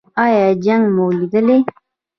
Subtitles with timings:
[0.23, 1.57] ایا جنګ مو لیدلی؟